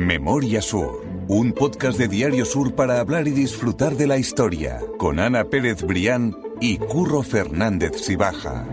[0.00, 5.20] Memoria Sur, un podcast de Diario Sur para hablar y disfrutar de la historia, con
[5.20, 8.66] Ana Pérez Brián y Curro Fernández Sibaja.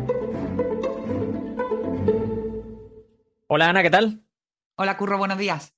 [3.48, 4.24] Hola Ana, ¿qué tal?
[4.78, 5.76] Hola Curro, buenos días.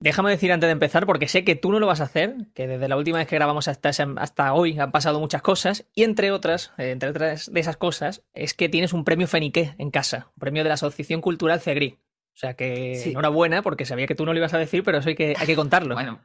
[0.00, 2.66] Déjame decir antes de empezar, porque sé que tú no lo vas a hacer, que
[2.66, 6.30] desde la última vez que grabamos hasta, hasta hoy han pasado muchas cosas, y entre
[6.30, 10.40] otras, entre otras de esas cosas, es que tienes un premio Feniqué en casa, un
[10.40, 11.98] premio de la Asociación Cultural Cegri.
[12.40, 15.10] O sea que enhorabuena, porque sabía que tú no lo ibas a decir, pero eso
[15.10, 15.94] hay que, hay que contarlo.
[15.94, 16.20] bueno,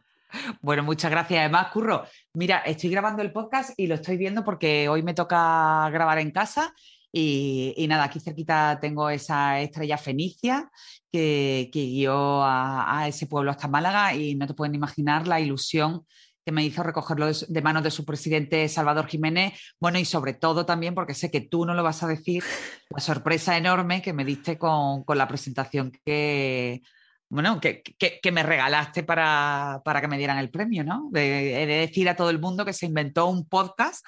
[0.61, 1.41] bueno, muchas gracias.
[1.41, 5.89] Además, Curro, mira, estoy grabando el podcast y lo estoy viendo porque hoy me toca
[5.89, 6.73] grabar en casa
[7.11, 10.71] y, nada, aquí cerquita tengo esa estrella fenicia
[11.11, 16.05] que, guió a, ese pueblo hasta Málaga y no te pueden imaginar la ilusión
[16.45, 19.59] que me hizo recogerlo de, manos de su presidente Salvador Jiménez.
[19.79, 22.43] Bueno, y sobre todo también, porque sé que tú no lo vas a decir,
[22.89, 26.83] la sorpresa enorme que me diste con, la presentación que,
[27.29, 31.09] bueno, que, me regalaste para, que me dieran el premio, ¿no?
[31.11, 34.05] De, de, decir a todo el mundo que se inventó un podcast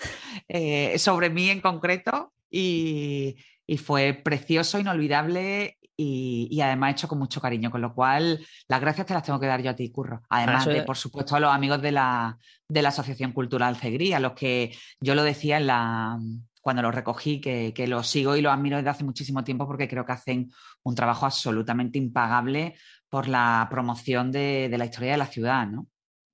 [0.48, 3.36] eh, sobre mí en concreto y,
[3.78, 9.14] fue precioso, inolvidable y, además hecho con mucho cariño, con lo cual las gracias te
[9.14, 10.22] las tengo que dar yo a ti, Curro.
[10.30, 12.38] Además de, por supuesto, a los amigos de la,
[12.68, 16.18] de la Asociación Cultural Cegrí, a los que yo lo decía en la,
[16.62, 19.88] cuando lo recogí, que, que los sigo y los admiro desde hace muchísimo tiempo porque
[19.88, 20.52] creo que hacen
[20.84, 22.76] un trabajo absolutamente impagable
[23.10, 25.88] por la promoción de, de la historia de la ciudad, ¿no?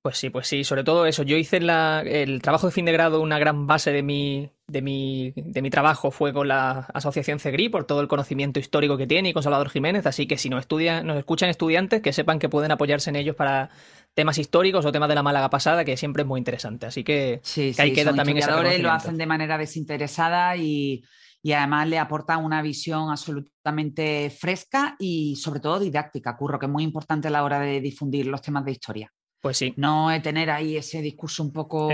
[0.03, 1.23] Pues sí, pues sí, sobre todo eso.
[1.23, 5.31] Yo hice el trabajo de fin de grado, una gran base de mi, de mi,
[5.35, 9.29] de mi trabajo fue con la Asociación CEGRI por todo el conocimiento histórico que tiene
[9.29, 12.49] y con Salvador Jiménez, así que si nos, estudian, nos escuchan estudiantes, que sepan que
[12.49, 13.69] pueden apoyarse en ellos para
[14.13, 16.87] temas históricos o temas de la Málaga pasada, que siempre es muy interesante.
[16.87, 21.03] Así que, sí, ahí queda también ese lo hacen de manera desinteresada y,
[21.43, 26.71] y además le aportan una visión absolutamente fresca y sobre todo didáctica, Curro, que es
[26.71, 29.13] muy importante a la hora de difundir los temas de historia.
[29.39, 29.73] Pues sí.
[29.77, 31.89] No tener ahí ese discurso un poco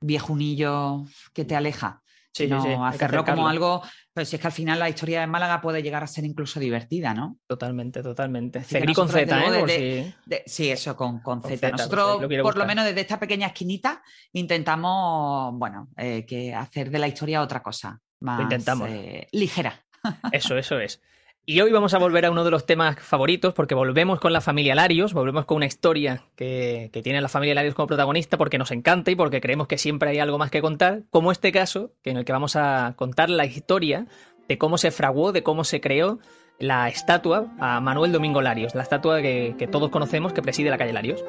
[0.00, 2.02] viejunillo que te aleja.
[2.32, 3.82] sino hacerlo como algo,
[4.12, 7.14] pues es que al final la historia de Málaga puede llegar a ser incluso divertida,
[7.14, 7.38] ¿no?
[7.46, 8.62] Totalmente, totalmente.
[8.62, 10.14] Cegri con Z, ¿eh?
[10.44, 11.70] sí, eso, con, con, Z.
[11.70, 17.08] Nosotros, por lo menos desde esta pequeña esquinita, intentamos, bueno, eh, que hacer de la
[17.08, 18.88] historia otra cosa, más intentamos.
[18.90, 19.82] Eh, ligera.
[20.30, 21.00] Eso, eso es.
[21.48, 24.40] Y hoy vamos a volver a uno de los temas favoritos porque volvemos con la
[24.40, 28.72] familia Larios, volvemos con una historia que, tiene la familia Larios como protagonista porque nos
[28.72, 32.10] encanta y porque creemos que siempre hay algo más que contar, como este caso, que
[32.10, 34.08] en el que vamos a contar la historia
[34.48, 36.18] de cómo se fraguó, de cómo se creó
[36.58, 40.78] la estatua a Manuel Domingo Larios, la estatua que, que todos conocemos que preside la
[40.78, 41.24] calle Larios.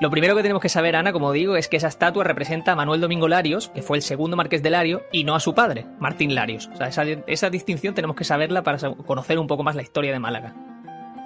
[0.00, 2.76] Lo primero que tenemos que saber, Ana, como digo, es que esa estatua representa a
[2.76, 5.86] Manuel Domingo Larios, que fue el segundo marqués de Lario, y no a su padre,
[5.98, 6.70] Martín Larios.
[6.72, 10.12] O sea, esa, esa distinción tenemos que saberla para conocer un poco más la historia
[10.12, 10.54] de Málaga.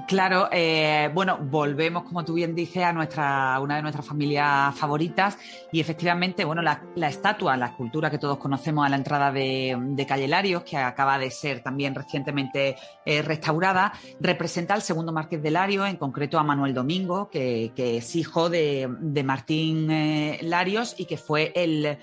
[0.07, 5.39] Claro, eh, bueno, volvemos, como tú bien dices, a nuestra, una de nuestras familias favoritas
[5.71, 10.29] y efectivamente, bueno, la, estatua, la escultura que todos conocemos a la entrada de, Calle
[10.29, 15.89] Larios, que acaba de ser también recientemente eh, restaurada, representa al segundo marqués de Larios,
[15.89, 18.89] en concreto a Manuel Domingo, que, es hijo de,
[19.25, 21.99] Martín eh, Larios y que fue el,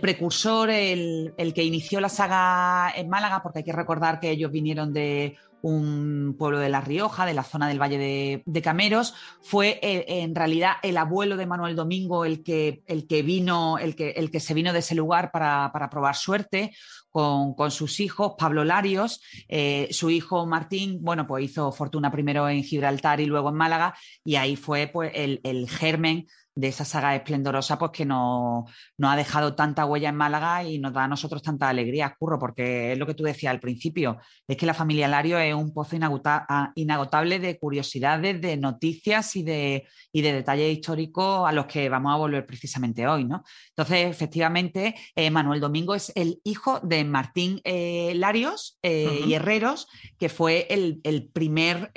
[0.00, 4.52] precursor, el, el, que inició la saga en Málaga, porque hay que recordar que ellos
[4.52, 9.14] vinieron de un pueblo de La Rioja, de la zona del Valle de, Cameros.
[9.40, 13.96] Fue eh, en realidad el abuelo de Manuel Domingo el que, el que vino, el
[13.96, 16.72] que, el que se vino de ese lugar para, probar suerte.
[17.10, 22.62] Con, sus hijos, Pablo Larios, eh, su hijo Martín, bueno, pues hizo fortuna primero en
[22.62, 26.28] Gibraltar y luego en Málaga, y ahí fue pues, el, el germen
[26.58, 28.64] de esa saga esplendorosa, pues que nos,
[29.00, 32.92] ha dejado tanta huella en Málaga y nos da a nosotros tanta alegría, Curro, porque
[32.92, 35.96] es lo que tú decías al principio, es que la familia Lario es un pozo
[36.24, 41.88] ah, inagotable de curiosidades, de noticias y de, y de detalles históricos a los que
[41.88, 43.44] vamos a volver precisamente hoy, ¿no?
[43.68, 49.86] Entonces, efectivamente, eh, Manuel Domingo es el hijo de Martín eh, Larios eh, y Herreros,
[50.18, 51.92] que fue el, el primer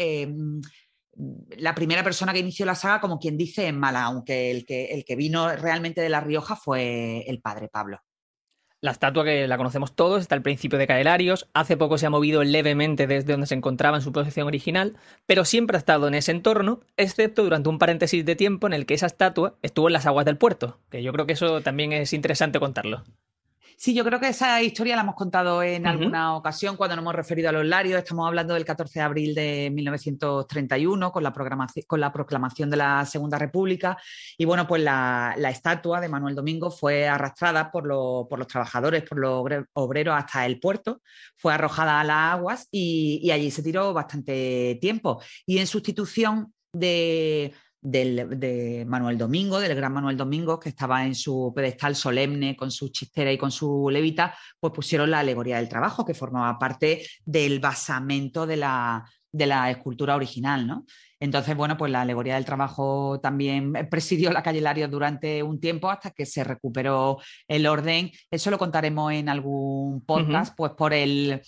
[1.16, 4.86] la primera persona que inició la saga, como quien dice, en Mala, aunque el que,
[4.94, 8.00] el que vino realmente de La Rioja fue el padre Pablo.
[8.84, 12.10] La estatua que la conocemos todos está al principio de Caelarios, hace poco se ha
[12.10, 14.98] movido levemente desde donde se encontraba en su posición original,
[15.28, 18.88] pero siempre ha estado en ese entorno, excepto durante un paréntesis de tiempo en el
[18.88, 21.94] que esa estatua estuvo en las aguas del puerto, que yo creo que eso también
[21.94, 23.04] es interesante contarlo.
[23.82, 27.16] Sí, yo creo que esa historia la hemos contado en alguna ocasión cuando nos hemos
[27.16, 27.98] referido a los Larios.
[27.98, 31.34] Estamos hablando del 14 de abril de 1931 con la,
[31.88, 33.98] con la proclamación de la Segunda República.
[34.38, 37.88] Y bueno, pues la, estatua de Manuel Domingo fue arrastrada por,
[38.30, 39.44] por, los trabajadores, por los
[39.74, 41.02] obreros hasta el puerto,
[41.36, 45.24] fue arrojada a las aguas y allí se tiró bastante tiempo.
[45.48, 47.52] Y en sustitución de
[47.82, 52.90] de Manuel Domingo, del gran Manuel Domingo, que estaba en su pedestal solemne con su
[52.90, 57.60] chistera y con su levita, pues pusieron la alegoría del trabajo, que formaba parte del
[57.60, 60.86] basamento de la, de la escultura original, ¿no?
[61.20, 65.90] Entonces, bueno, pues la alegoría del trabajo también presidió la calle Larios durante un tiempo
[65.90, 68.12] hasta que se recuperó el orden.
[68.30, 71.42] Eso lo contaremos en algún podcast, pues por el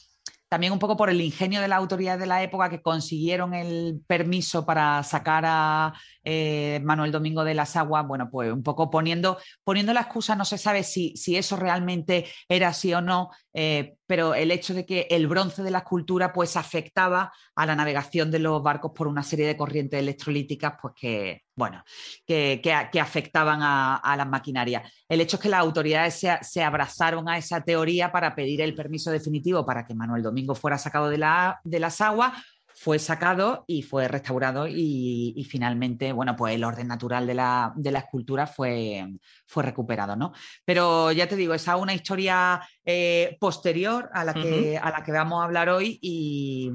[0.54, 4.04] también un poco por el ingenio de la autoridad de la época que consiguieron el
[4.06, 9.40] permiso para sacar a eh, Manuel Domingo de las Aguas, bueno, pues un poco poniendo,
[9.64, 13.96] poniendo la excusa, no se sabe si, si eso realmente era así o no, eh,
[14.06, 18.30] pero el hecho de que el bronce de la escultura pues afectaba a la navegación
[18.30, 21.84] de los barcos por una serie de corrientes electrolíticas, pues que, bueno,
[22.26, 22.62] que,
[23.02, 24.92] afectaban a, las maquinarias.
[25.08, 29.12] El hecho es que las autoridades se, abrazaron a esa teoría para pedir el permiso
[29.12, 32.34] definitivo para que Manuel Domingo fuera sacado de, la, de las aguas,
[32.76, 38.48] fue sacado y fue restaurado y, finalmente, bueno, pues el orden natural de la, escultura
[38.48, 39.06] fue,
[39.46, 40.34] fue, recuperado, ¿no?
[40.66, 45.04] Pero ya te digo, esa es una historia eh, posterior a la, que, a la
[45.04, 46.72] que vamos a hablar hoy y,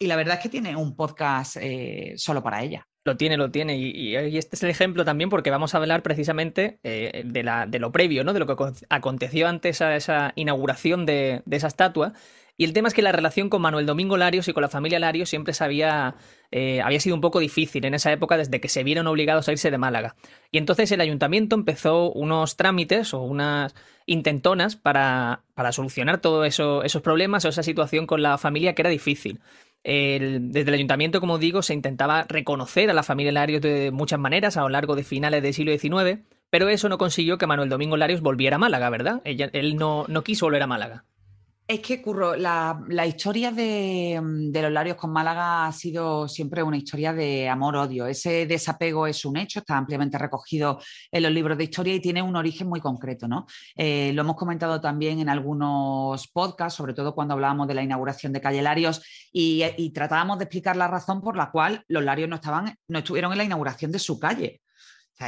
[0.00, 2.86] la verdad es que tiene un podcast eh, solo para ella.
[3.04, 3.76] Lo tiene, lo tiene.
[3.78, 7.80] Y, este es el ejemplo también porque vamos a hablar precisamente eh, de, la, de,
[7.80, 8.32] lo previo, ¿no?
[8.32, 8.54] De lo que
[8.88, 12.12] aconteció antes a esa inauguración de, esa estatua.
[12.56, 15.00] Y el tema es que la relación con Manuel Domingo Larios y con la familia
[15.00, 16.14] Larios siempre se había,
[16.52, 19.52] eh, había sido un poco difícil en esa época desde que se vieron obligados a
[19.52, 20.14] irse de Málaga.
[20.52, 23.74] Y entonces el ayuntamiento empezó unos trámites o unas
[24.06, 28.82] intentonas para, para solucionar todos eso, esos problemas o esa situación con la familia que
[28.82, 29.40] era difícil
[29.84, 34.56] desde el ayuntamiento, como digo, se intentaba reconocer a la familia Larios de muchas maneras
[34.56, 36.20] a lo largo de finales del siglo XIX,
[36.50, 39.22] pero eso no consiguió que Manuel Domingo Larios volviera a Málaga, ¿verdad?
[39.24, 41.04] él no, no quiso volver a Málaga.
[41.66, 44.20] Es que, Curro, la, historia de,
[44.52, 48.06] los Larios con Málaga ha sido siempre una historia de amor-odio.
[48.06, 50.80] Ese desapego es un hecho, está ampliamente recogido
[51.10, 53.28] en los libros de historia y tiene un origen muy concreto.
[53.28, 53.46] ¿no?
[53.76, 58.32] Eh, lo hemos comentado también en algunos podcasts, sobre todo cuando hablábamos de la inauguración
[58.32, 59.62] de Calle Larios, y,
[59.94, 63.38] tratábamos de explicar la razón por la cual los Larios no, estaban, no estuvieron en
[63.38, 64.61] la inauguración de su calle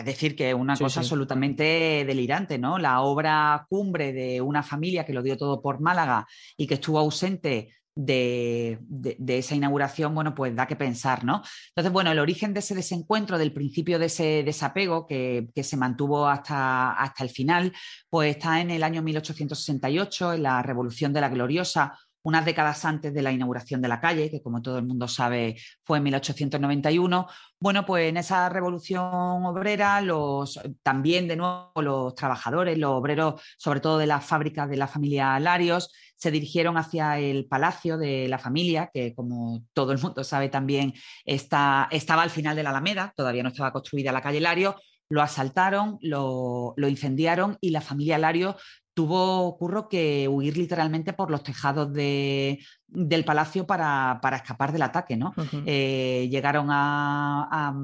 [0.00, 2.78] es decir, que es una cosa absolutamente delirante, ¿no?
[2.78, 6.26] La obra cumbre de una familia que lo dio todo por Málaga
[6.56, 8.78] y que estuvo ausente de,
[9.26, 11.42] esa inauguración, bueno, pues da que pensar, ¿no?
[11.68, 15.76] Entonces, bueno, el origen de ese desencuentro, del principio de ese desapego que, que, se
[15.76, 17.72] mantuvo hasta, hasta el final,
[18.10, 23.12] pues está en el año 1868, en la Revolución de la Gloriosa, unas décadas antes
[23.14, 27.28] de la inauguración de la calle, que como todo el mundo sabe fue en 1891.
[27.60, 33.80] Bueno, pues en esa revolución obrera, los, también de nuevo los trabajadores, los obreros, sobre
[33.80, 38.38] todo de las fábricas de la familia Larios, se dirigieron hacia el palacio de la
[38.38, 40.94] familia, que como todo el mundo sabe también
[41.26, 44.76] está, estaba al final de la Alameda, todavía no estaba construida la calle Larios,
[45.10, 48.56] lo asaltaron, lo, lo, incendiaron y la familia Lario
[48.94, 55.16] tuvo Curro que huir literalmente por los tejados de, del palacio para, escapar del ataque,
[55.16, 55.34] ¿no?
[55.66, 57.74] Eh, llegaron a,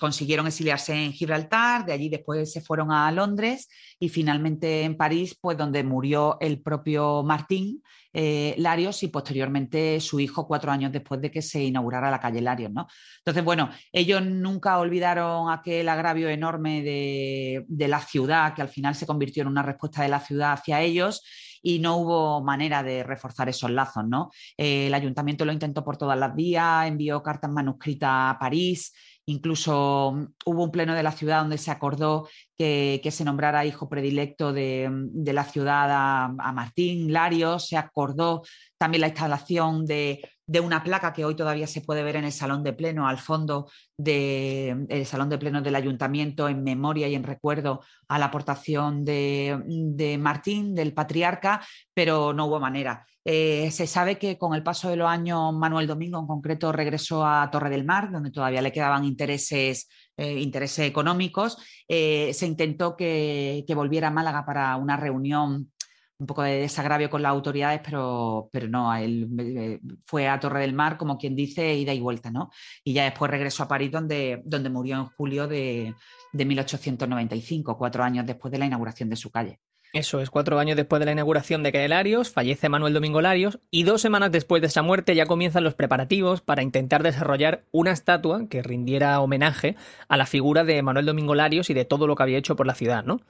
[0.00, 3.68] consiguieron exiliarse en Gibraltar, de allí después se fueron a Londres
[4.00, 10.18] y finalmente en París, pues donde murió el propio Martín eh, Larios y posteriormente su
[10.18, 12.88] hijo cuatro años después de que se inaugurara la calle Larios, ¿no?
[13.18, 18.94] Entonces, bueno, ellos nunca olvidaron aquel agravio enorme de, de la ciudad, que al final
[18.94, 21.22] se convirtió en una respuesta de la ciudad hacia ellos
[21.62, 24.30] y no hubo manera de reforzar esos lazos, ¿no?
[24.56, 28.92] Eh, el ayuntamiento lo intentó por todas las vías, envió cartas manuscritas a París,
[29.28, 33.88] Incluso mm, hubo un pleno de la ciudad donde se acordó que, se nombrara hijo
[33.88, 37.68] predilecto de, mm, la ciudad a, Martín Larios.
[37.68, 38.42] Se acordó
[38.78, 40.22] también la instalación de,
[40.60, 43.70] una placa que hoy todavía se puede ver en el salón de pleno, al fondo
[43.96, 49.60] del salón de pleno del ayuntamiento, en memoria y en recuerdo a la aportación de,
[49.66, 51.60] de Martín, del patriarca,
[51.92, 53.04] pero no hubo manera.
[53.30, 57.26] Eh, se sabe que con el paso de los años Manuel Domingo en concreto regresó
[57.26, 59.86] a Torre del Mar, donde todavía le quedaban intereses,
[60.16, 61.58] eh, intereses económicos.
[61.86, 65.70] Eh, se intentó que, volviera a Málaga para una reunión
[66.18, 70.74] un poco de desagravio con las autoridades, pero, pero no, él fue a Torre del
[70.74, 72.50] Mar, como quien dice, ida y vuelta, ¿no?
[72.82, 75.94] Y ya después regresó a París, donde, donde murió en julio de,
[76.32, 79.60] de 1895, cuatro años después de la inauguración de su calle.
[79.94, 83.58] Eso es, cuatro años después de la inauguración de Calle Larios, fallece Manuel Domingo Larios
[83.70, 87.92] y dos semanas después de esa muerte ya comienzan los preparativos para intentar desarrollar una
[87.92, 89.76] estatua que rindiera homenaje
[90.08, 92.66] a la figura de Manuel Domingo Larios y de todo lo que había hecho por
[92.66, 93.22] la ciudad, ¿no?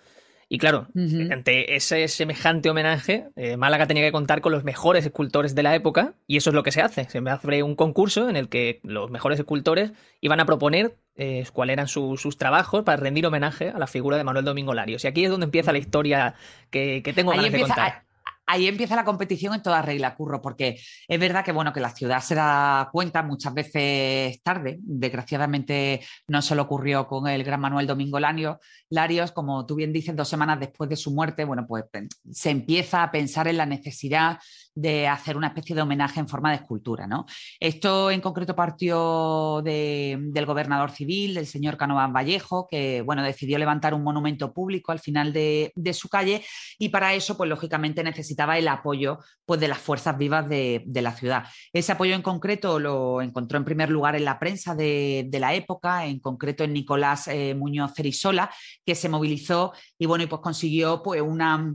[0.50, 5.54] Y claro, ante ese semejante homenaje, eh, Málaga tenía que contar con los mejores escultores
[5.54, 7.04] de la época, y eso es lo que se hace.
[7.10, 11.74] Se hace un concurso en el que los mejores escultores iban a proponer eh, cuáles
[11.74, 15.04] eran sus trabajos para rendir homenaje a la figura de Manuel Domingo Larios.
[15.04, 16.34] Y aquí es donde empieza la historia
[16.70, 18.07] que, tengo ganas de contar
[18.48, 21.94] ahí empieza la competición en toda regla, Curro, porque es verdad que, bueno, que la
[21.94, 24.78] ciudad se da cuenta muchas veces tarde.
[24.80, 30.16] Desgraciadamente no se lo ocurrió con el gran Manuel Domingo Larios, como tú bien dices,
[30.16, 31.84] dos semanas después de su muerte, bueno, pues
[32.32, 34.38] se empieza a pensar en la necesidad
[34.74, 37.06] de hacer una especie de homenaje en forma de escultura.
[37.06, 37.26] ¿no?
[37.58, 43.94] Esto en concreto partió del gobernador civil, del señor Canovan Vallejo, que bueno, decidió levantar
[43.94, 46.44] un monumento público al final de, su calle
[46.78, 51.12] y para eso, pues lógicamente necesitaba el apoyo pues, de las fuerzas vivas de, la
[51.12, 51.44] ciudad.
[51.72, 56.06] Ese apoyo en concreto lo encontró en primer lugar en la prensa de, la época,
[56.06, 58.50] en concreto en Nicolás eh, Muñoz Cerisola,
[58.84, 61.74] que se movilizó y bueno, y pues consiguió pues una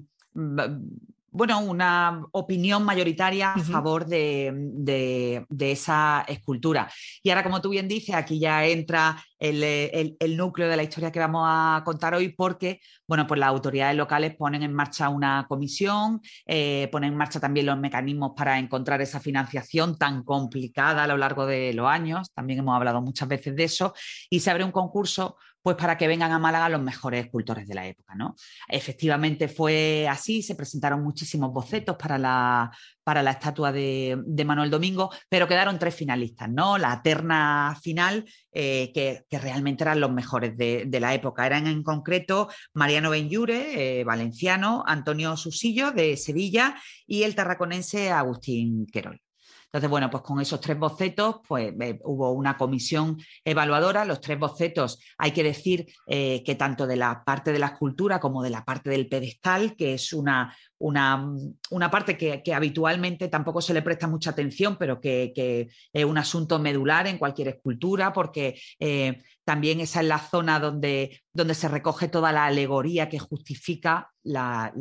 [1.33, 6.89] bueno, una opinión mayoritaria a favor de, esa escultura.
[7.23, 11.19] Y ahora, como tú bien dices, aquí ya entra el, núcleo de la historia que
[11.19, 16.21] vamos a contar hoy, porque, bueno, pues las autoridades locales ponen en marcha una comisión,
[16.45, 21.17] eh, ponen en marcha también los mecanismos para encontrar esa financiación tan complicada a lo
[21.17, 23.93] largo de los años, también hemos hablado muchas veces de eso,
[24.29, 27.73] y se abre un concurso pues para que vengan a Málaga los mejores escultores de
[27.73, 28.13] la época.
[28.15, 28.35] ¿no?
[28.67, 32.69] Efectivamente fue así, se presentaron muchísimos bocetos para la,
[33.03, 36.77] para la estatua de, Manuel Domingo, pero quedaron tres finalistas, ¿no?
[36.77, 41.45] La terna final, eh, que, realmente eran los mejores de, la época.
[41.45, 48.87] Eran en concreto Mariano Benyure, eh, valenciano, Antonio Susillo, de Sevilla, y el tarraconense Agustín
[48.87, 49.19] Querol.
[49.65, 54.05] Entonces, bueno, pues con esos tres bocetos, pues eh, hubo una comisión evaluadora.
[54.05, 58.43] Los tres bocetos, hay que decir que tanto de la parte de la escultura como
[58.43, 61.25] de la parte del pedestal, que es una, una,
[61.71, 66.59] una parte que, habitualmente tampoco se le presta mucha atención, pero que, es un asunto
[66.59, 72.09] medular en cualquier escultura, porque eh, también esa es la zona donde, donde se recoge
[72.09, 74.73] toda la alegoría que justifica la,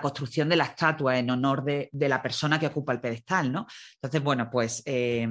[0.00, 3.52] construcción de la estatua en honor de, la persona que ocupa el pedestal.
[3.52, 3.66] ¿no?
[3.96, 5.28] Entonces, bueno, pues eh,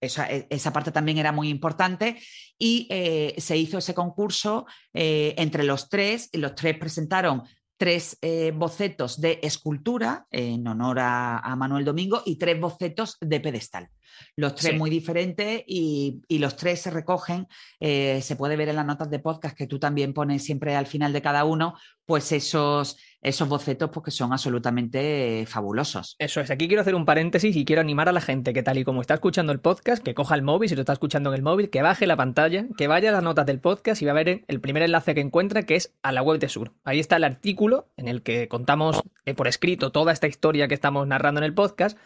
[0.00, 2.20] esa, parte también era muy importante
[2.58, 7.42] y eh, se hizo ese concurso entre los tres, los tres presentaron
[7.76, 8.18] tres
[8.54, 13.88] bocetos de escultura en honor a, Manuel Domingo y tres bocetos de pedestal.
[14.36, 17.46] Los tres muy diferentes y, los tres se recogen,
[17.80, 20.86] eh, se puede ver en las notas de podcast que tú también pones siempre al
[20.86, 21.74] final de cada uno,
[22.04, 26.16] pues esos, esos bocetos porque pues son absolutamente fabulosos.
[26.18, 28.78] Eso es, aquí quiero hacer un paréntesis y quiero animar a la gente que tal
[28.78, 31.36] y como está escuchando el podcast, que coja el móvil, si lo está escuchando en
[31.36, 34.10] el móvil, que baje la pantalla, que vaya a las notas del podcast y va
[34.10, 36.72] a ver el primer enlace que encuentra, que es a la web de Sur.
[36.84, 40.74] Ahí está el artículo en el que contamos eh, por escrito toda esta historia que
[40.74, 41.96] estamos narrando en el podcast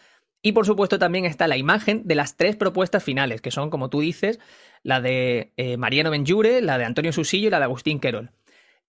[0.43, 3.89] y por supuesto también está la imagen de las tres propuestas finales, que son, como
[3.89, 4.39] tú dices,
[4.83, 8.31] la de eh, Mariano Benjure, la de Antonio Susillo y la de Agustín Querol.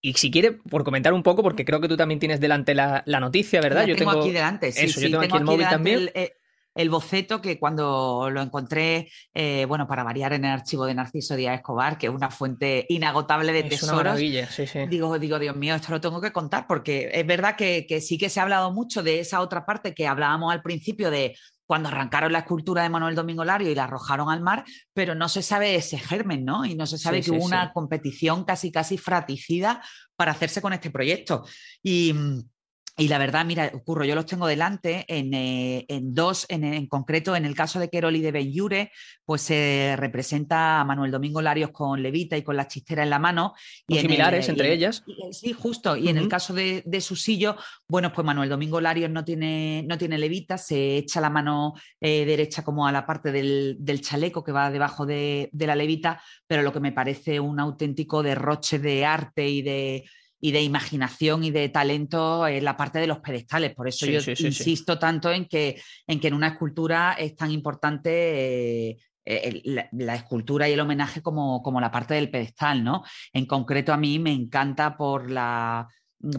[0.07, 3.03] Y si quiere, por comentar un poco, porque creo que tú también tienes delante la,
[3.19, 3.85] noticia, ¿verdad?
[3.85, 6.09] yo tengo, aquí delante, sí, Eso, yo tengo, aquí el móvil también.
[6.13, 6.31] Eh,
[6.75, 11.35] el, boceto que cuando lo encontré, eh, bueno, para variar en el archivo de Narciso
[11.35, 13.97] Díaz Escobar, que es una fuente inagotable de es tesoros.
[13.97, 14.87] maravilla, sí, sí.
[14.87, 18.17] Digo, digo, Dios mío, esto lo tengo que contar, porque es verdad que, que sí
[18.17, 21.35] que se ha hablado mucho de esa otra parte que hablábamos al principio de
[21.67, 25.29] cuando arrancaron la escultura de Manuel Domingo Lario y la arrojaron al mar, pero no
[25.29, 26.65] se sabe ese germen, ¿no?
[26.65, 29.83] Y no se sabe que hubo una competición casi, casi fraticida
[30.15, 31.45] para hacerse con este proyecto.
[31.83, 32.50] Y mm,
[32.99, 37.45] y la verdad, mira, ocurro, yo los tengo delante en, eh, dos, en, concreto, en
[37.45, 38.91] el caso de Querol y de Benyure,
[39.23, 43.19] pues se representa a Manuel Domingo Larios con levita y con la chistera en la
[43.19, 43.53] mano.
[43.87, 45.03] Y similares entre ellas.
[45.31, 45.95] sí, justo.
[45.95, 47.55] Y en el caso de, de Susillo,
[47.87, 52.25] bueno, pues Manuel Domingo Larios no tiene, no tiene levita, se echa la mano eh,
[52.25, 56.63] derecha como a la parte del, chaleco que va debajo de, de la levita, pero
[56.63, 60.05] lo que me parece un auténtico derroche de arte y de
[60.39, 63.74] y de imaginación y de talento en la parte de los pedestales.
[63.74, 68.98] Por eso yo insisto tanto en que, en que en una escultura es tan importante
[69.25, 73.03] eh, la, escultura y el homenaje como, como, la parte del pedestal, ¿no?
[73.34, 75.88] En concreto a mí me encanta por la,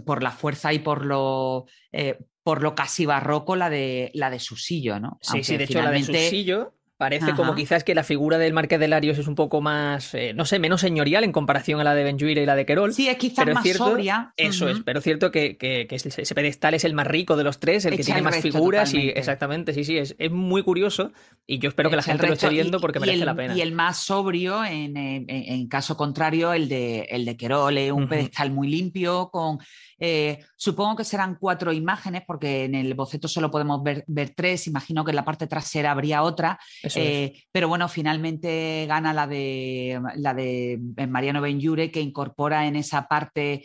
[0.07, 4.39] por la fuerza y por lo, eh, por lo casi barroco la de, la de
[4.39, 5.19] Susillo, ¿no?
[5.21, 8.81] Sí, sí, de hecho la de Susillo Parece como quizás que la figura del Marqués
[8.81, 11.95] de Larios es un poco más, eh, no sé, menos señorial en comparación a la
[11.95, 12.93] de Benjuire y la de Querol.
[12.93, 14.33] Sí, es quizás más sobria.
[14.37, 15.57] Eso es, pero es cierto que,
[15.89, 19.11] ese pedestal es el más rico de los tres, el que tiene más figuras y
[19.11, 21.13] exactamente, sí, sí, es, es, muy curioso
[21.47, 23.57] y yo espero que la gente lo esté viendo porque merece la pena.
[23.57, 28.67] Y el más sobrio, en, caso contrario, el de, el de Querol, un pedestal muy
[28.67, 29.61] limpio con
[29.99, 34.67] eh, supongo que serán cuatro imágenes, porque en el boceto solo podemos ver, tres.
[34.67, 36.59] Imagino que en la parte trasera habría otra.
[36.95, 42.77] Eh, pero bueno, finalmente gana la de, la de eh, Mariano Benjure, que incorpora en
[42.77, 43.65] esa parte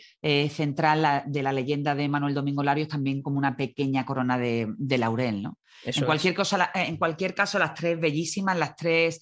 [0.50, 5.42] central de la leyenda de Manuel Domingo Larios también como una pequeña corona de, laurel.
[5.42, 5.58] ¿no?
[5.84, 9.20] En cualquier, cosa, en cualquier caso, las tres bellísimas, las tres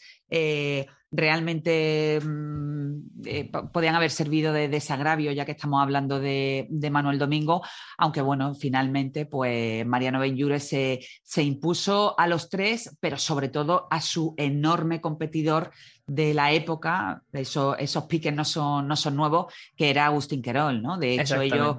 [1.13, 7.63] realmente mm, eh, podían haber servido de desagravio, ya que estamos hablando de, Manuel Domingo,
[7.99, 13.87] aunque bueno, finalmente, pues Mariano Benjure se, se, impuso a los tres, pero sobre todo
[13.91, 15.71] a su enorme competidor
[16.07, 20.83] de la época, eso, esos piques no son, no son nuevos, que era Agustín Querol,
[20.83, 20.99] ¿no?
[20.99, 21.77] De hecho, ellos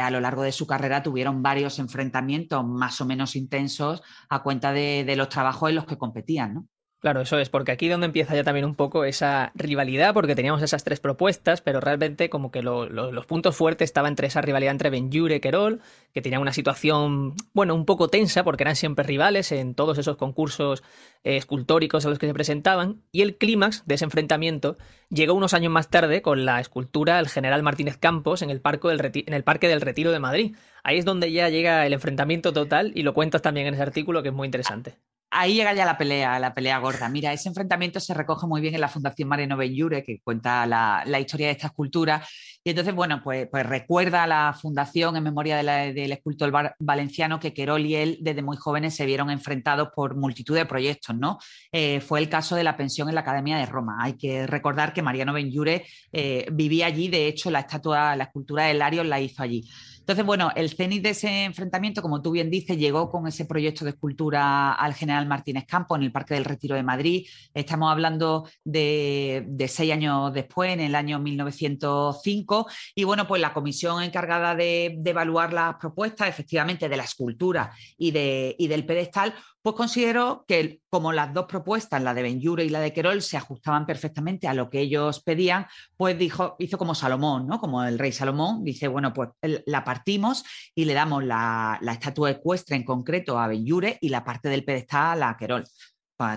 [0.00, 4.72] a lo largo de su carrera tuvieron varios enfrentamientos más o menos intensos a cuenta
[4.72, 6.66] de, de los trabajos en los que competían, ¿no?
[7.00, 10.62] Claro, eso es, porque aquí donde empieza ya también un poco esa rivalidad, porque teníamos
[10.62, 14.90] esas tres propuestas, pero realmente como que los puntos fuertes estaban entre esa rivalidad entre
[14.90, 15.80] Benjure y Querol,
[16.12, 20.16] que tenía una situación, bueno, un poco tensa, porque eran siempre rivales en todos esos
[20.16, 20.82] concursos
[21.22, 24.76] eh, escultóricos a los que se presentaban, y el clímax de ese enfrentamiento
[25.08, 29.24] llegó unos años más tarde con la escultura del general Martínez Campos en el, del
[29.24, 30.56] en el Parque del Retiro de Madrid.
[30.82, 34.24] Ahí es donde ya llega el enfrentamiento total, y lo cuentas también en ese artículo,
[34.24, 34.96] que es muy interesante
[35.30, 37.08] ahí llega ya la pelea, la pelea gorda.
[37.08, 41.20] Mira, ese enfrentamiento se recoge muy bien en la Fundación Mariano Benjure, que cuenta la,
[41.20, 42.22] historia de esta escultura.
[42.64, 47.52] Y entonces, bueno, pues, pues recuerda a la Fundación en memoria del escultor valenciano que
[47.52, 51.38] Querol y él desde muy jóvenes se vieron enfrentados por multitud de proyectos, ¿no?
[51.72, 53.98] Eh, fue el caso de la pensión en la Academia de Roma.
[54.00, 58.64] Hay que recordar que Mariano Benjure eh, vivía allí, de hecho, la estatua, la escultura
[58.64, 59.64] de Larios la hizo allí.
[60.08, 63.84] Entonces, bueno, el cenit de ese enfrentamiento, como tú bien dices, llegó con ese proyecto
[63.84, 67.26] de escultura al general Martínez Campos en el Parque del Retiro de Madrid.
[67.52, 72.68] Estamos hablando de, seis años después, en el año 1905.
[72.94, 78.10] Y bueno, pues la comisión encargada de, evaluar las propuestas, efectivamente, de la escultura y,
[78.10, 82.70] de, y del pedestal, pues considero que como las dos propuestas, la de Benjure y
[82.70, 85.66] la de Querol, se ajustaban perfectamente a lo que ellos pedían,
[85.96, 87.58] pues dijo, hizo como Salomón, ¿no?
[87.60, 89.30] Como el rey Salomón, dice, bueno, pues
[89.66, 94.48] la partimos y le damos la, estatua ecuestre en concreto a Benjure y la parte
[94.48, 95.64] del pedestal a Querol.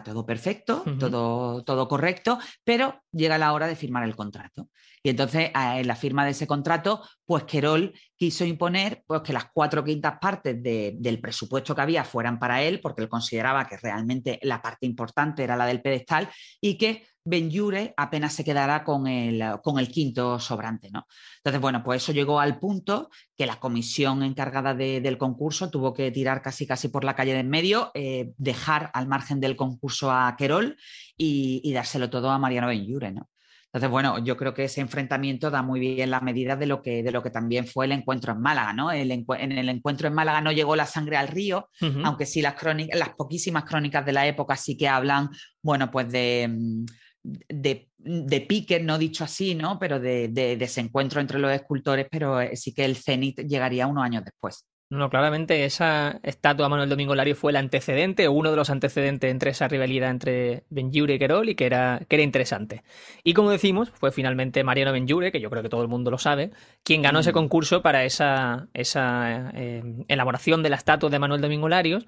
[0.03, 4.69] todo perfecto, todo, todo correcto, pero llega la hora de firmar el contrato.
[5.03, 9.45] Y entonces, en la firma de ese contrato, pues Querol quiso imponer pues, que las
[9.51, 14.39] cuatro quintas partes del presupuesto que había fueran para él, porque él consideraba que realmente
[14.43, 19.43] la parte importante era la del pedestal y que Benjure apenas se quedara con el,
[19.63, 20.89] con el quinto sobrante.
[20.91, 21.05] ¿no?
[21.37, 26.11] Entonces, bueno, pues eso llegó al punto que la comisión encargada del concurso tuvo que
[26.11, 30.11] tirar casi casi por la calle de en medio, eh, dejar al margen del concurso
[30.11, 30.77] a Querol
[31.17, 33.00] y, y dárselo todo a Mariano Benjure.
[33.09, 33.29] ¿No?
[33.73, 37.03] Entonces, bueno, yo creo que ese enfrentamiento da muy bien la medida de lo que,
[37.03, 38.91] de lo que también fue el encuentro en Málaga, ¿no?
[38.91, 41.69] en el encuentro en Málaga no llegó la sangre al río,
[42.03, 45.29] aunque sí las crónicas, las poquísimas crónicas de la época sí que hablan,
[45.61, 46.83] bueno, pues de,
[47.23, 49.79] de, de pique, no dicho así, ¿no?
[49.79, 54.03] Pero de, de, desencuentro entre los escultores, pero eh, sí que el cenit llegaría unos
[54.03, 54.65] años después.
[54.91, 59.31] No, claramente esa estatua Manuel Domingo Lario fue el antecedente o uno de los antecedentes
[59.31, 62.83] entre esa rivalidad entre Benjure y Querol y que era, que era interesante.
[63.23, 66.17] Y como decimos, fue finalmente Mariano Benjure, que yo creo que todo el mundo lo
[66.17, 66.51] sabe,
[66.83, 67.35] quien ganó ese mm.
[67.35, 72.05] concurso para esa, esa eh, elaboración de la estatua de Manuel Domingo Larios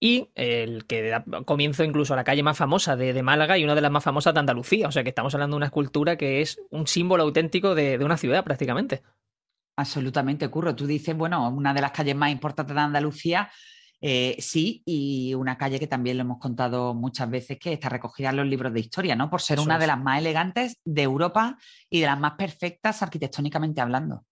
[0.00, 3.76] y el que da comienzo incluso a la calle más famosa de, Málaga y una
[3.76, 4.88] de las más famosas de Andalucía.
[4.88, 8.16] O sea que estamos hablando de una escultura que es un símbolo auténtico de una
[8.16, 9.02] ciudad prácticamente.
[9.76, 10.74] Absolutamente, Curro.
[10.74, 13.50] Tú dices, bueno, una de las calles más importantes de Andalucía,
[14.00, 18.30] eh, sí, y una calle que también lo hemos contado muchas veces, que está recogida
[18.30, 19.30] en los libros de historia, ¿no?
[19.30, 21.58] Por ser una de las más elegantes de Europa
[21.90, 24.24] y de las más perfectas arquitectónicamente hablando.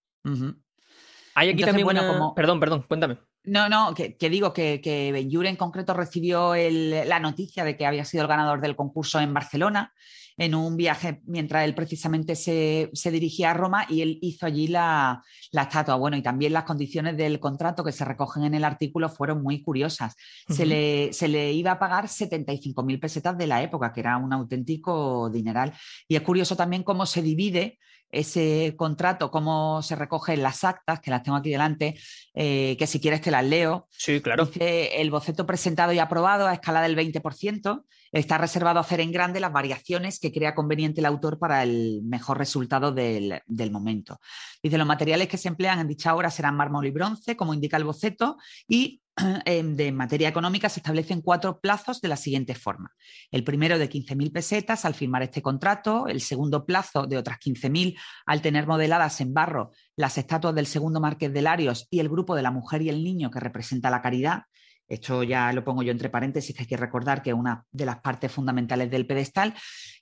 [1.35, 2.35] Hay aquí también bueno, como...
[2.35, 3.19] Perdón, perdón, cuéntame.
[3.45, 8.05] No, no, que, digo que, que Benjure en concreto recibió la noticia de que había
[8.05, 9.93] sido el ganador del concurso en Barcelona
[10.37, 15.23] en un viaje mientras él precisamente se, dirigía a Roma y él hizo allí la,
[15.53, 15.97] estatua.
[15.97, 19.63] Bueno, y también las condiciones del contrato que se recogen en el artículo fueron muy
[19.63, 20.15] curiosas.
[20.49, 24.33] se, le, se, le, iba a pagar 75.000 pesetas de la época, que era un
[24.33, 25.73] auténtico dineral.
[26.09, 27.79] Y es curioso también cómo se divide
[28.13, 31.99] ese contrato, cómo se recoge en las actas, que las tengo aquí delante,
[32.35, 33.89] eh, que si quieres te las leo.
[33.91, 34.47] Sí, claro.
[34.47, 39.11] Dice, el boceto presentado y aprobado a escala del 20% está reservado a hacer en
[39.11, 44.21] grande las variaciones que crea conveniente el autor para el mejor resultado del, del momento.
[44.63, 47.79] Dice, los materiales que se emplean en dicha obra serán mármol y bronce, como indica
[47.79, 48.37] el boceto,
[48.69, 49.02] y
[49.45, 52.93] de materia económica se establecen cuatro plazos de la siguiente forma.
[53.31, 57.99] El primero de 15.000 pesetas al firmar este contrato, el segundo plazo de otras 15.000
[58.27, 62.35] al tener modeladas en barro las estatuas del segundo Marqués de Larios y el grupo
[62.35, 64.43] de la mujer y el niño que representa la caridad.
[64.89, 67.87] Esto ya lo pongo yo entre paréntesis, que hay que recordar que es una de
[67.87, 69.55] las partes fundamentales del pedestal.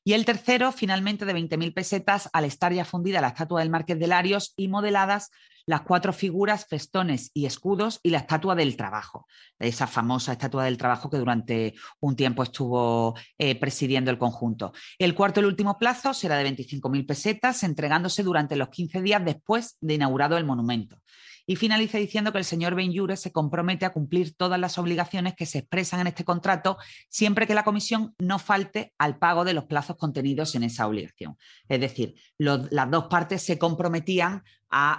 [0.02, 3.98] Y el tercero, finalmente, de 20.000 pesetas al estar ya fundida la estatua del Marqués
[3.98, 5.30] de Larios y modeladas
[5.70, 10.76] las cuatro figuras, festones y escudos y la estatua del trabajo, esa famosa estatua del
[10.76, 14.72] trabajo que durante un tiempo estuvo eh, presidiendo el conjunto.
[14.98, 19.24] El cuarto y el último plazo será de 25.000 pesetas, entregándose durante los 15 días
[19.24, 21.00] después de inaugurado el monumento.
[21.50, 25.46] Y finaliza diciendo que el señor Benyure se compromete a cumplir todas las obligaciones que
[25.46, 29.64] se expresan en este contrato siempre que la comisión no falte al pago de los
[29.64, 31.36] plazos contenidos en esa obligación.
[31.68, 34.44] Es decir, las dos partes se comprometían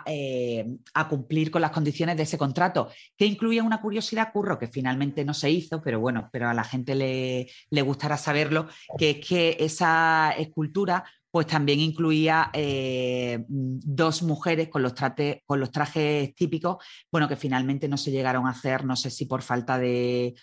[0.06, 4.68] eh, a, cumplir con las condiciones de ese contrato, que incluía una curiosidad, Curro, que
[4.68, 9.12] finalmente no se hizo, pero bueno, pero a la gente le, le gustará saberlo, que
[9.12, 14.94] es que esa escultura pues también incluía eh, dos mujeres con los,
[15.46, 16.78] con los trajes típicos,
[17.10, 20.36] bueno, que finalmente no se llegaron a hacer, no sé si por falta de,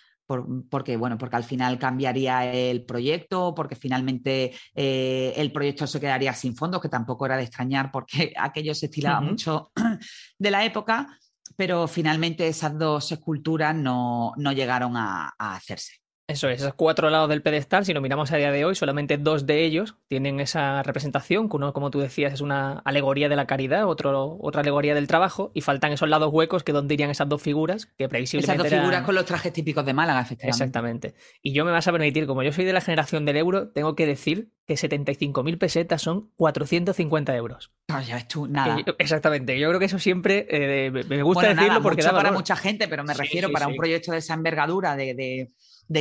[0.69, 6.33] porque, bueno, porque al final cambiaría el proyecto, porque finalmente eh, el proyecto se quedaría
[6.33, 9.71] sin fondos, que tampoco era de extrañar porque aquello se estilaba mucho
[10.37, 11.07] de la época,
[11.55, 15.98] pero finalmente esas dos esculturas no, llegaron a hacerse.
[16.29, 19.17] Eso es, esos cuatro lados del pedestal, si lo miramos a día de hoy, solamente
[19.17, 23.35] dos de ellos tienen esa representación, que uno, como tú decías, es una alegoría de
[23.35, 27.09] la caridad, otro, otra alegoría del trabajo, y faltan esos lados huecos que donde irían
[27.09, 30.63] esas dos figuras, que previsiblemente Esas dos figuras con los trajes típicos de Málaga, efectivamente.
[30.63, 31.15] Exactamente.
[31.41, 33.95] Y yo me vas a permitir, como yo soy de la generación del euro, tengo
[33.95, 37.71] que decir que 75.000 pesetas son 450 euros.
[37.87, 38.77] No, ya tú, nada.
[38.99, 42.87] exactamente, yo creo que eso siempre eh, me gusta decirlo porque da para mucha gente,
[42.87, 45.51] pero me refiero para un proyecto de esa envergadura de de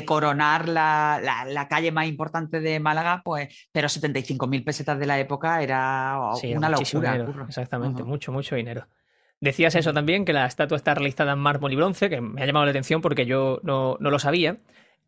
[0.04, 6.18] coronar la, calle más importante de Málaga, pues, pero 75.000 pesetas de la época era
[6.54, 7.44] una locura.
[7.48, 8.86] exactamente, mucho, mucho dinero.
[9.40, 12.46] Decías eso también, que la estatua está realizada en mármol y bronce, que me ha
[12.46, 14.56] llamado la atención porque yo no, no lo sabía.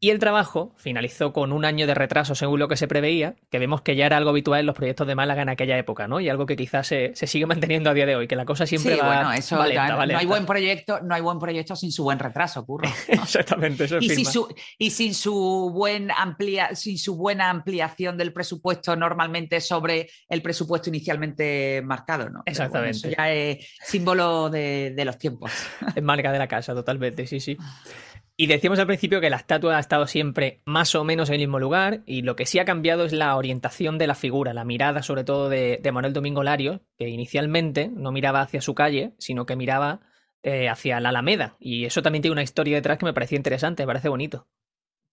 [0.03, 3.59] Y el trabajo finalizó con un año de retraso según lo que se preveía, que
[3.59, 6.21] vemos que ya era algo habitual en los proyectos de Málaga en aquella época, ¿no?
[6.21, 8.95] Y algo que quizás se, sigue manteniendo a día de hoy, que la cosa siempre
[8.95, 12.19] sí, va, bueno, eso no hay buen proyecto, no hay buen proyecto sin su buen
[12.19, 12.89] retraso, curro.
[13.09, 18.17] Exactamente, eso es y, sin su, y sin su buen amplia, sin su buena ampliación
[18.17, 22.43] del presupuesto normalmente sobre el presupuesto inicialmente marcado, ¿no?
[22.47, 22.97] Exactamente.
[22.97, 25.53] eso ya es símbolo de, de los tiempos.
[25.95, 27.59] Es marca de la casa, totalmente, sí, sí.
[28.41, 31.41] Y decíamos al principio que la estatua ha estado siempre más o menos en el
[31.41, 34.65] mismo lugar y lo que sí ha cambiado es la orientación de la figura, la
[34.65, 39.45] mirada sobre todo de, Manuel Domingo Lario, que inicialmente no miraba hacia su calle, sino
[39.45, 40.01] que miraba
[40.43, 41.59] eh, hacia la Alameda.
[41.61, 44.49] Y eso también tiene una historia detrás que me parecía interesante, me parece bonito.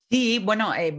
[0.09, 0.97] Sí, bueno, eh,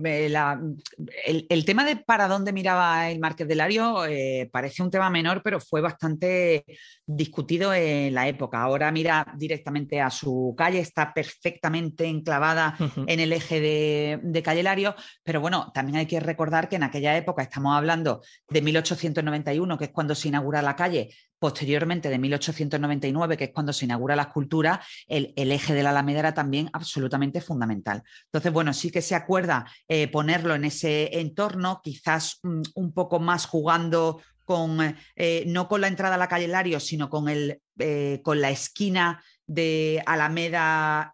[1.48, 5.40] el, tema de para dónde miraba el Marqués de Lario eh, parece un tema menor,
[5.42, 6.66] pero fue bastante
[7.06, 8.60] discutido en la época.
[8.60, 14.62] Ahora mira directamente a su calle, está perfectamente enclavada en el eje de, de, calle
[14.62, 19.78] Lario, pero bueno, también hay que recordar que en aquella época, estamos hablando de 1891,
[19.78, 21.08] que es cuando se inaugura la calle,
[21.38, 26.18] Posteriormente, de 1899, que es cuando se inaugura la escultura, el, eje de la Alameda
[26.18, 28.03] era también absolutamente fundamental.
[28.24, 33.20] Entonces, bueno, sí que se acuerda eh, ponerlo en ese entorno, quizás mm, un poco
[33.20, 37.61] más jugando con, eh, no con la entrada a la calle Lario, sino con, el,
[37.79, 41.11] eh, con la esquina de Alameda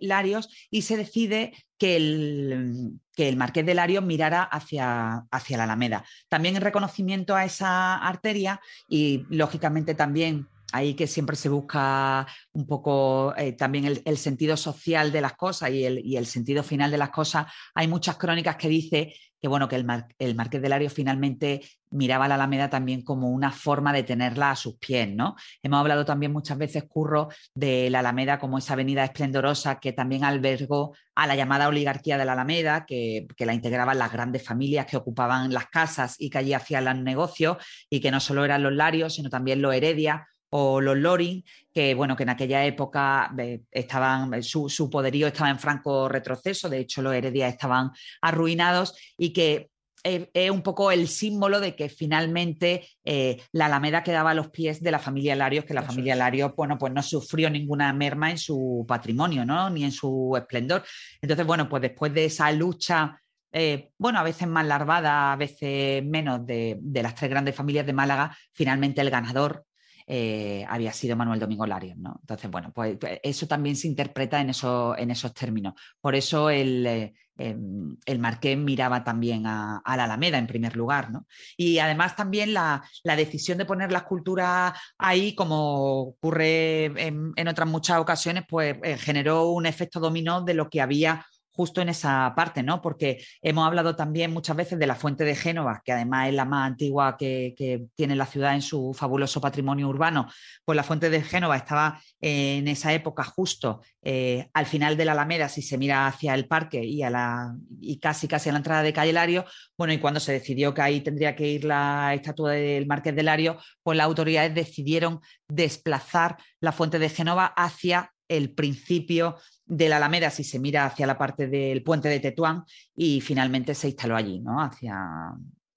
[0.00, 5.64] Larios, y se decide que el, que el Marqués de Lario mirara hacia, hacia la
[5.64, 6.04] Alameda.
[6.28, 12.64] También en reconocimiento a esa arteria y lógicamente también ahí que siempre se busca un
[12.68, 16.92] poco eh, también el, sentido social de las cosas y el, y el, sentido final
[16.92, 17.52] de las cosas.
[17.74, 19.86] Hay muchas crónicas que dice que bueno, que el,
[20.18, 24.56] el Marqués de Lario finalmente miraba la Alameda también como una forma de tenerla a
[24.56, 25.36] sus pies, ¿no?
[25.62, 30.24] Hemos hablado también muchas veces, Curro, de la Alameda como esa avenida esplendorosa que también
[30.24, 34.86] albergó a la llamada oligarquía de la Alameda, que, que la integraban las grandes familias
[34.86, 37.56] que ocupaban las casas y que allí hacían los negocios,
[37.88, 41.94] y que no solo eran los Larios, sino también los Heredia o los Loring, que
[41.94, 46.80] bueno, que en aquella época eh, estaban, eh, su, poderío estaba en franco retroceso, de
[46.80, 49.70] hecho los Heredia estaban arruinados y que
[50.04, 54.82] es un poco el símbolo de que finalmente eh, la Alameda quedaba a los pies
[54.82, 58.38] de la familia Larios, que la familia Larios, bueno, pues no sufrió ninguna merma en
[58.38, 59.68] su patrimonio, ¿no?
[59.70, 60.84] Ni en su esplendor.
[61.20, 63.20] Entonces, bueno, pues después de esa lucha,
[63.52, 67.92] eh, bueno, a veces más larvada, a veces menos, de, las tres grandes familias de
[67.92, 69.64] Málaga, finalmente el ganador
[70.08, 72.16] eh, había sido Manuel Domingo Larios, ¿no?
[72.20, 75.74] Entonces, bueno, pues, pues eso también se interpreta en, eso, en esos términos.
[76.00, 81.10] Por eso el, Em, el Marqués miraba también a, la Alameda en primer lugar.
[81.10, 81.26] ¿no?
[81.56, 87.98] Y además también la, decisión de poner la escultura ahí, como ocurre en, otras muchas
[87.98, 91.24] ocasiones, pues eh, generó un efecto dominó de lo que había
[91.58, 92.80] justo en esa parte, ¿no?
[92.80, 96.44] Porque hemos hablado también muchas veces de la fuente de Génova, que además es la
[96.44, 100.28] más antigua que, tiene la ciudad en su fabuloso patrimonio urbano.
[100.64, 105.12] Pues la fuente de Génova estaba en esa época justo eh, al final de la
[105.12, 108.58] Alameda, si se mira hacia el parque y, a la, y casi casi a la
[108.58, 109.44] entrada de Calle Lario.
[109.76, 113.24] Bueno, y cuando se decidió que ahí tendría que ir la estatua del Marqués de
[113.24, 119.96] Lario, pues las autoridades decidieron desplazar la fuente de Génova hacia el principio de la
[119.96, 122.64] Alameda, si se mira hacia la parte del puente de Tetuán,
[122.94, 124.60] y finalmente se instaló allí, ¿no?
[124.62, 125.32] Hacia,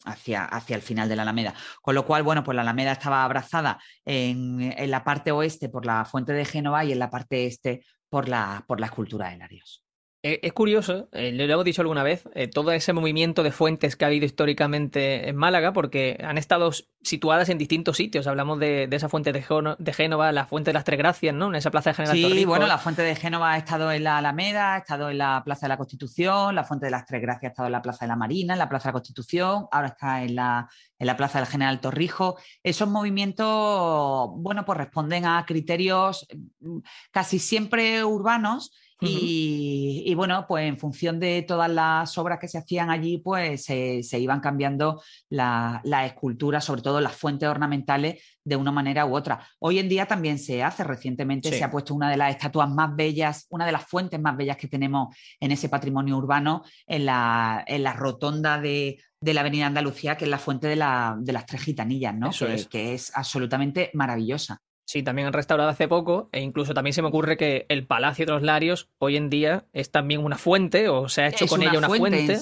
[0.06, 1.54] hacia, hacia, el final de la Alameda.
[1.82, 5.86] Con lo cual, bueno, pues la Alameda estaba abrazada en, en, la parte oeste por
[5.86, 9.91] la fuente de Génova y en la parte este por la, por la escultura de.
[10.24, 13.96] Eh, es curioso, eh, lo hemos dicho alguna vez, eh, todo ese movimiento de fuentes
[13.96, 18.28] que ha habido históricamente en Málaga, porque han estado situadas en distintos sitios.
[18.28, 21.48] Hablamos de, esa fuente de, Génova, la fuente de las Tres Gracias, ¿no?
[21.48, 24.20] En esa plaza de General Sí, bueno, la fuente de Génova ha estado en la
[24.20, 27.50] Alameda, ha estado en la Plaza de la Constitución, la fuente de las Tres Gracias
[27.50, 29.88] ha estado en la Plaza de la Marina, en la Plaza de la Constitución, ahora
[29.88, 32.36] está en la, en la Plaza del General Torrijos.
[32.62, 36.28] Esos movimientos, bueno, pues responden a criterios
[36.60, 36.78] mm,
[37.10, 38.72] casi siempre urbanos
[39.04, 44.20] y, bueno, pues en función de todas las obras que se hacían allí, pues se,
[44.20, 49.48] iban cambiando las esculturas, sobre todo las fuentes ornamentales, de una manera u otra.
[49.60, 52.96] Hoy en día también se hace, recientemente se ha puesto una de las estatuas más
[52.96, 57.64] bellas, una de las fuentes más bellas que tenemos en ese patrimonio urbano, en la,
[57.68, 62.16] en la rotonda de, la Avenida Andalucía, que es la fuente de, las tres gitanillas,
[62.16, 62.32] ¿no?
[62.70, 64.62] que es absolutamente maravillosa.
[64.92, 68.26] Sí, también han restaurado hace poco e incluso también se me ocurre que el Palacio
[68.26, 71.64] de los Larios hoy en día es también una fuente o se ha hecho con
[71.64, 72.38] ella una fuente.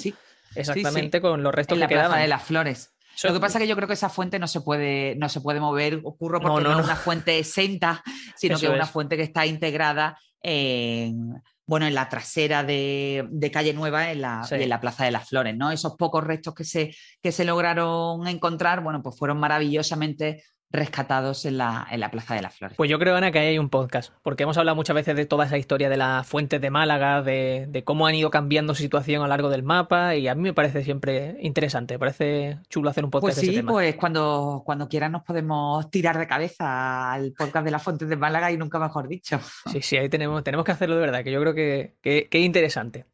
[0.56, 2.20] Exactamente, con los restos en que la quedaban.
[2.20, 2.92] de las flores.
[3.24, 5.42] Lo que pasa es que yo creo que esa fuente no se puede, no se
[5.42, 8.04] puede mover, ocurre porque no, es una fuente exenta,
[8.36, 13.76] sino que es una fuente que está integrada en, bueno, en la trasera de, Calle
[13.76, 15.70] Nueva, en la, en la, Plaza de las Flores, ¿no?
[15.70, 21.58] Esos pocos restos que se, que se lograron encontrar, bueno, pues fueron maravillosamente rescatados en
[21.58, 22.78] la, en la, Plaza de las Flores.
[22.78, 25.26] Pues yo creo, Ana, que ahí hay un podcast, porque hemos hablado muchas veces de
[25.26, 29.22] toda esa historia de las fuentes de Málaga, de, cómo han ido cambiando su situación
[29.22, 32.90] a lo largo del mapa, y a mí me parece siempre interesante, me parece chulo
[32.90, 33.72] hacer un podcast pues de ese tema.
[33.72, 38.16] Pues cuando, cuando quieran nos podemos tirar de cabeza al podcast de las fuentes de
[38.16, 39.40] Málaga y nunca mejor dicho.
[39.72, 42.40] Sí, sí, ahí tenemos, tenemos que hacerlo de verdad, que yo creo que, que, que
[42.40, 43.06] es interesante.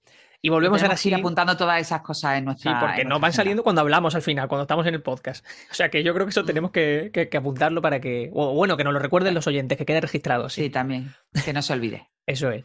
[0.46, 2.72] Y volvemos a ir apuntando todas esas cosas en nuestra.
[2.72, 5.44] Sí, porque no van saliendo cuando hablamos al final, cuando estamos en el podcast.
[5.72, 8.30] O sea que yo creo que eso tenemos que, apuntarlo para que.
[8.32, 10.48] O bueno, que nos lo recuerden los oyentes, que quede registrado.
[10.50, 11.16] sí también.
[11.44, 12.12] Que no se olvide.
[12.28, 12.64] eso es.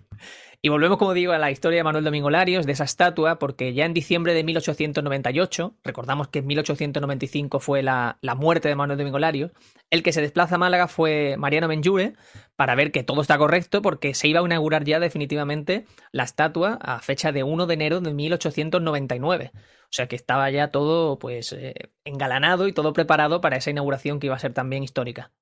[0.63, 3.73] Y volvemos, como digo, a la historia de Manuel Domingo Larios, de esa estatua, porque
[3.73, 9.19] ya en diciembre de 1898, recordamos que en 1895 fue la, muerte de Manuel Domingo
[9.19, 9.53] Larios,
[9.89, 12.13] el que se desplaza a Málaga fue Mariano Menjure
[12.57, 16.79] para ver que todo está correcto, porque se iba a inaugurar ya definitivamente la estatua
[16.83, 19.53] a fecha de 1 de enero de 1899.
[19.55, 24.21] O sea que estaba ya todo pues eh, engalanado y todo preparado para esa inauguración
[24.21, 25.33] que iba a ser también histórica.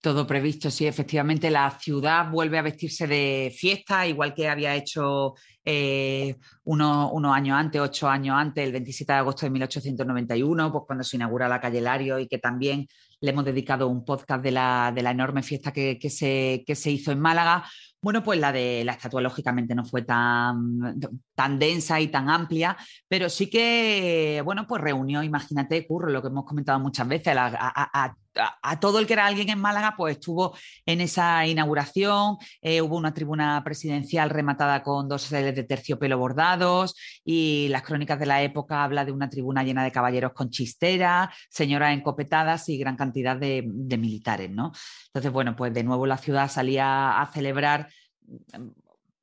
[0.00, 5.34] Todo previsto, sí, efectivamente la ciudad vuelve a vestirse de fiesta, igual que había hecho
[5.64, 11.02] eh, unos, años antes, ocho años antes, el 27 de agosto de 1891, pues cuando
[11.02, 12.86] se inaugura la calle Lario y que también
[13.20, 17.64] le hemos dedicado un podcast de la, enorme fiesta que, se, hizo en Málaga.
[18.00, 21.00] Bueno, pues la de la estatua lógicamente no fue tan,
[21.58, 22.76] densa y tan amplia,
[23.08, 28.14] pero sí que, bueno, pues reunió, imagínate, Curro, lo que hemos comentado muchas veces, a,
[28.80, 33.14] todo el que era alguien en Málaga, pues estuvo en esa inauguración, eh, hubo una
[33.14, 38.84] tribuna presidencial rematada con dos sedes de terciopelo bordados y las crónicas de la época
[38.84, 43.64] habla de una tribuna llena de caballeros con chistera, señoras encopetadas y gran cantidad de,
[43.66, 44.72] de militares, ¿no?
[45.06, 47.88] Entonces, bueno, pues de nuevo la ciudad salía a celebrar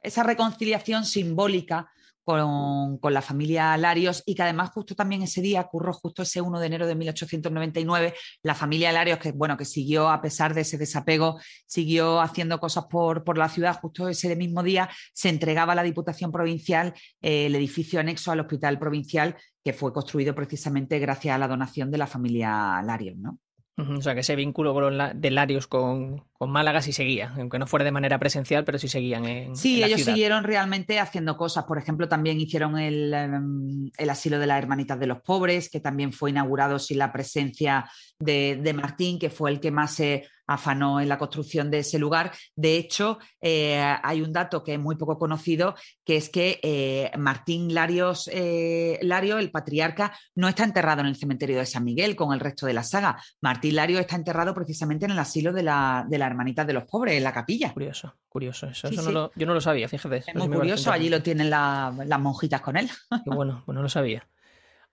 [0.01, 1.89] esa reconciliación simbólica
[2.25, 6.59] con, la familia Larios y que además justo también ese día, ocurrió justo ese 1
[6.59, 10.77] de enero de 1899, la familia Larios, que bueno, que siguió a pesar de ese
[10.77, 15.75] desapego, siguió haciendo cosas por, por la ciudad, justo ese mismo día se entregaba a
[15.75, 21.35] la Diputación Provincial eh, el edificio anexo al Hospital Provincial que fue construido precisamente gracias
[21.35, 23.39] a la donación de la familia Larios, ¿no?
[23.77, 24.73] O sea, que ese vínculo
[25.13, 29.25] de Larios con, Málaga sí seguía, aunque no fuera de manera presencial, pero sí seguían
[29.25, 29.55] en.
[29.55, 31.65] Sí, en ellos siguieron realmente haciendo cosas.
[31.65, 35.81] Por ejemplo, también hicieron el, em, el, asilo de las Hermanitas de los Pobres, que
[35.81, 40.25] también fue inaugurado sin la presencia de, de Martín, que fue el que más se
[40.47, 42.31] afanó en la construcción de ese lugar.
[42.55, 47.12] De hecho, eh, hay un dato que es muy poco conocido, que es que eh,
[47.17, 52.15] Martín Larios, eh, Lario, el patriarca, no está enterrado en el cementerio de San Miguel
[52.15, 53.21] con el resto de la saga.
[53.41, 56.86] Martín Lario está enterrado precisamente en el asilo de la, de la Hermanita de los
[56.86, 57.73] Pobres, en la capilla.
[57.73, 58.67] Curioso, curioso.
[58.67, 60.23] Eso, yo no lo sabía, fíjate.
[60.27, 62.89] Es muy curioso, allí lo tienen las monjitas con él.
[63.25, 64.27] bueno, pues no lo sabía.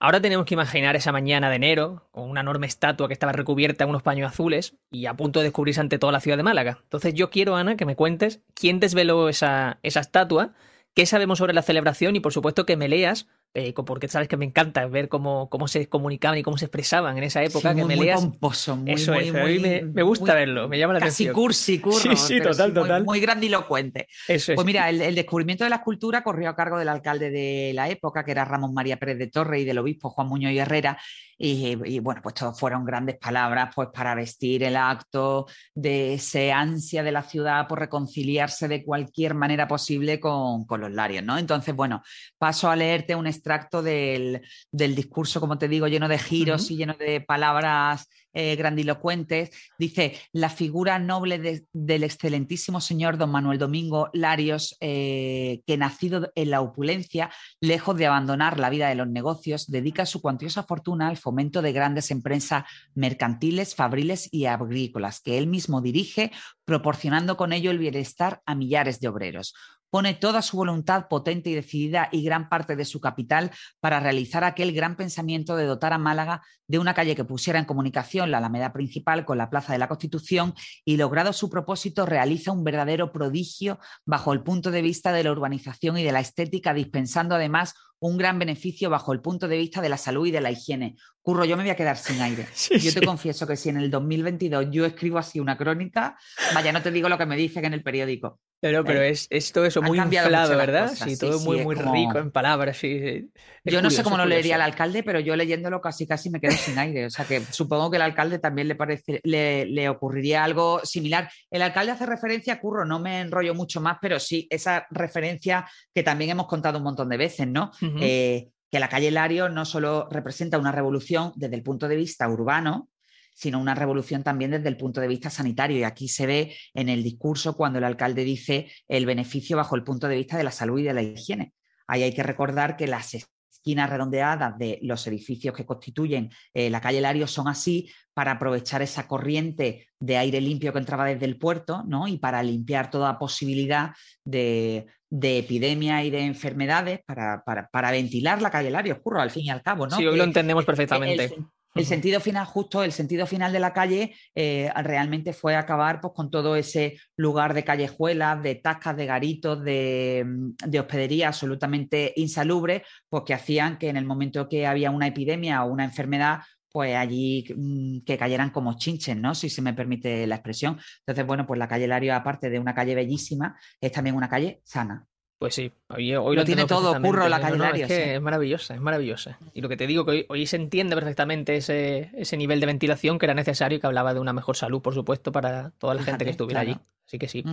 [0.05, 3.85] Ahora tenemos que imaginar esa mañana de enero, con una enorme estatua que estaba recubierta
[3.85, 6.81] en unos paños azules y a punto de descubrirse ante toda la ciudad de Málaga.
[6.83, 10.55] Entonces yo quiero, Ana, que me cuentes quién desveló esa, esa estatua,
[10.93, 14.39] qué sabemos sobre la celebración y por supuesto que me leas eh, porque sabes que
[14.39, 17.75] me encanta ver cómo, cómo se comunicaban y cómo se expresaban en esa época.
[17.75, 21.01] que me muy pomposo, muy, Eso es, a mí me, gusta verlo, me llama la
[21.01, 21.35] casi atención.
[21.35, 23.05] cursi, curro, sí, sí, total, total.
[23.05, 24.09] Muy, grandilocuente.
[24.27, 24.57] Eso es.
[24.57, 28.25] Pues mira, el, descubrimiento de la escultura corrió a cargo del alcalde de la época,
[28.25, 30.99] que era Ramón María Pérez de Torre, y del obispo Juan Muñoz y Herrera.
[31.45, 37.03] Y, bueno, pues todos fueron grandes palabras pues para vestir el acto de ese ansia
[37.03, 41.39] de la ciudad por reconciliarse de cualquier manera posible con, con los larios, ¿no?
[41.39, 42.03] Entonces, bueno,
[42.39, 44.23] paso a leerte un extracto del
[44.71, 49.51] del, discurso, como te digo, lleno de giros y lleno de palabras eh, grandilocuentes.
[49.79, 56.51] Dice, la figura noble del excelentísimo señor don Manuel Domingo Larios, eh, que nacido en
[56.51, 61.17] la opulencia, lejos de abandonar la vida de los negocios, dedica su cuantiosa fortuna al
[61.17, 62.65] fomento de grandes empresas
[62.95, 66.33] mercantiles, fabriles y agrícolas, que él mismo dirige,
[66.65, 69.55] proporcionando con ello el bienestar a millares de obreros
[69.93, 74.43] pone toda su voluntad potente y decidida y gran parte de su capital para realizar
[74.43, 78.39] aquel gran pensamiento de dotar a Málaga de una calle que pusiera en comunicación la
[78.39, 80.55] Alameda principal con la Plaza de la Constitución
[80.87, 85.33] y logrado su propósito realiza un verdadero prodigio bajo el punto de vista de la
[85.33, 89.81] urbanización y de la estética, dispensando además un gran beneficio bajo el punto de vista
[89.81, 90.97] de la salud y de la higiene.
[91.23, 92.49] Curro, yo me voy a quedar sin aire.
[92.83, 96.19] yo te confieso que si en el 2022 yo escribo así una crónica,
[96.53, 98.41] vaya, no te digo lo que me dicen en el periódico.
[98.63, 100.93] Pero, pero eh, es, todo eso muy inflado, ¿verdad?
[100.95, 102.77] sí, todo muy, muy rico en palabras.
[102.77, 103.29] Sí,
[103.65, 106.53] yo no sé cómo lo leería el alcalde, pero yo leyéndolo casi casi me quedo
[106.53, 107.07] sin aire.
[107.07, 111.29] O sea que supongo que el alcalde también le parece, le, ocurriría algo similar.
[111.51, 115.69] El alcalde hace referencia a Curro, no me enrollo mucho más, pero sí, esa referencia
[115.93, 117.73] que también hemos contado un montón de veces, ¿no?
[118.01, 122.27] Eh, que la calle Lario no solo representa una revolución desde el punto de vista
[122.29, 122.89] urbano,
[123.35, 125.79] sino una revolución también desde el punto de vista sanitario.
[125.79, 129.85] Y aquí se ve en el discurso cuando el alcalde dice el beneficio bajo el
[129.85, 131.53] punto de vista de la salud y de la higiene.
[131.87, 133.15] Ahí hay que recordar que las
[133.63, 138.83] esquinas redondeadas de los edificios que constituyen eh, la calle Lario son así para aprovechar
[138.83, 142.09] esa corriente de aire limpio que entraba desde el puerto ¿no?
[142.09, 143.93] y para limpiar toda posibilidad
[144.25, 144.87] de,
[145.21, 149.63] epidemia y de enfermedades para, para, ventilar la calle Lario, ocurre al fin y al
[149.63, 149.87] cabo.
[149.87, 149.97] ¿no?
[149.97, 151.35] Sí, hoy lo entendemos perfectamente.
[151.75, 156.13] El sentido final, justo el sentido final de la calle, eh, realmente fue acabar pues,
[156.15, 160.25] con todo ese lugar de callejuelas, de tascas, de garitos, de,
[160.67, 165.65] de hospedería absolutamente insalubre, pues que hacían que en el momento que había una epidemia
[165.65, 166.41] o una enfermedad,
[166.73, 169.35] pues allí mm, que cayeran como chinches, ¿no?
[169.35, 170.79] Si se me permite la expresión.
[171.01, 174.63] Entonces, bueno, pues la calle Lario, aparte de una calle bellísima, es también una calle
[174.65, 175.07] sana.
[175.39, 178.81] Pues sí, hoy, hoy lo, tiene todo, curro la calle es, que es maravillosa, es
[178.81, 179.41] maravillosa.
[179.53, 183.19] Y lo que te digo, que hoy, se entiende perfectamente ese, ese, nivel de ventilación
[183.19, 186.05] que era necesario y que hablaba de una mejor salud, por supuesto, para toda la
[186.05, 186.79] gente que estuviera allí.
[187.09, 187.45] Así que sí.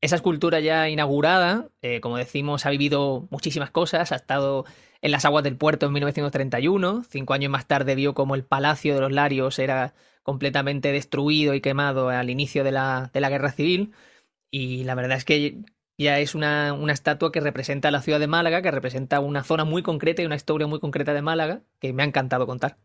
[0.00, 4.64] Esa escultura ya inaugurada, eh, como decimos, ha vivido muchísimas cosas, ha estado
[5.02, 8.94] en las aguas del puerto en 1931, cinco años más tarde vio como el Palacio
[8.94, 13.52] de los Larios era completamente destruido y quemado al inicio de la, de la Guerra
[13.52, 13.92] Civil,
[14.50, 15.62] y la verdad es que
[15.98, 19.64] ya es una, una, estatua que representa la ciudad de Málaga, que representa una zona
[19.64, 22.78] muy concreta y una historia muy concreta de Málaga, que me ha encantado contar.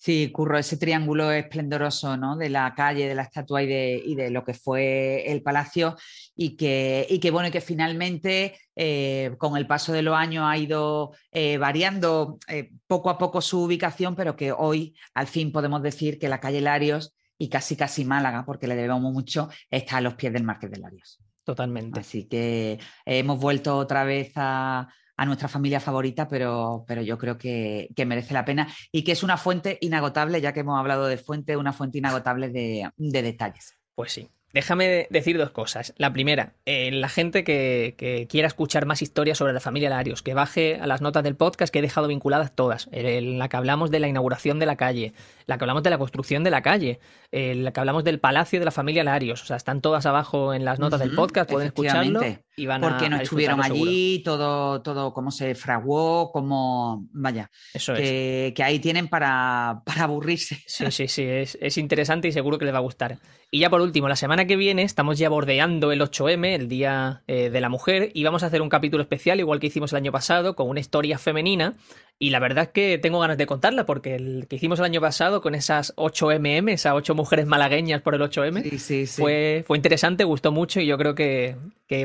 [0.00, 2.36] Sí, Curro, ese triángulo esplendoroso ¿no?
[2.36, 5.96] de la calle, de la estatua y de, y de lo que fue el palacio,
[6.36, 10.56] y que, y que bueno, que finalmente eh, con el paso de los años ha
[10.56, 15.82] ido eh, variando eh, poco a poco su ubicación, pero que hoy al fin podemos
[15.82, 20.00] decir que la calle Larios y casi casi Málaga, porque le debemos mucho, está a
[20.00, 21.18] los pies del Marqués de Larios.
[21.42, 21.98] Totalmente.
[21.98, 27.36] Así que hemos vuelto otra vez a, a nuestra familia favorita, pero, pero yo creo
[27.36, 31.18] que, merece la pena y que es una fuente inagotable, ya que hemos hablado de
[31.18, 33.76] fuente, una fuente inagotable de, de detalles.
[33.96, 34.30] Pues sí.
[34.52, 35.92] Déjame decir dos cosas.
[35.98, 40.34] La primera, eh, la gente que, quiera escuchar más historias sobre la familia Larios, que
[40.34, 42.88] baje a las notas del podcast que he dejado vinculadas todas.
[42.92, 45.12] En la que hablamos de la inauguración de la calle,
[45.46, 46.98] la que hablamos de la construcción de la calle,
[47.30, 49.42] la que hablamos del palacio de la familia Larios.
[49.42, 52.20] O sea, están todas abajo en las notas del podcast, pueden escucharlo
[52.58, 57.06] y van Porque no estuvieron allí, todo, todo cómo se fraguó, cómo.
[57.12, 57.50] Vaya.
[57.72, 58.54] Eso que, es.
[58.54, 60.62] que ahí tienen para, para aburrirse.
[60.66, 61.22] Sí, sí, sí.
[61.22, 63.18] Es, es interesante y seguro que les va a gustar.
[63.50, 67.22] Y ya por último, la semana que viene estamos ya bordeando el 8M, el Día
[67.26, 69.96] eh, de la Mujer, y vamos a hacer un capítulo especial, igual que hicimos el
[69.96, 71.74] año pasado, con una historia femenina.
[72.18, 75.00] Y la verdad es que tengo ganas de contarla, porque el que hicimos el año
[75.00, 80.52] pasado con esas 8MM, esas 8 mujeres malagueñas por el 8M, Fue, fue interesante, gustó
[80.52, 81.56] mucho y yo creo que,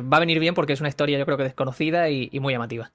[0.01, 2.53] va a venir bien porque es una historia yo creo que desconocida y, y muy
[2.53, 2.93] llamativa.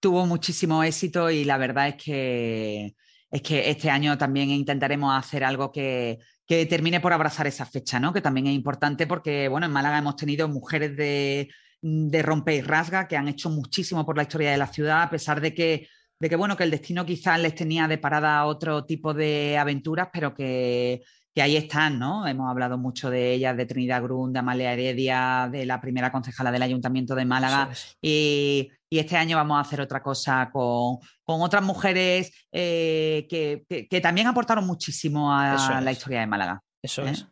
[0.00, 2.94] Tuvo muchísimo éxito y la verdad es que
[3.34, 7.98] es que este año también intentaremos hacer algo que, que termine por abrazar esa fecha,
[7.98, 8.12] ¿no?
[8.12, 11.50] Que también es importante porque, bueno, en Málaga hemos tenido mujeres de,
[11.82, 15.10] de rompe y rasga que han hecho muchísimo por la historia de la ciudad, a
[15.10, 15.88] pesar de que,
[16.20, 20.10] de que, bueno, que el destino quizás les tenía de parada otro tipo de aventuras,
[20.12, 21.02] pero que,
[21.34, 22.26] que ahí están, ¿no?
[22.26, 26.52] Hemos hablado mucho de ellas, de Trinidad Grun, de Amalia Heredia, de la primera concejala
[26.52, 27.70] del Ayuntamiento de Málaga.
[28.00, 34.64] Y, este año vamos a hacer otra cosa con, otras mujeres eh, que, también aportaron
[34.64, 36.62] muchísimo a la historia de Málaga.
[36.80, 37.10] Eso ¿eh?
[37.10, 37.26] es.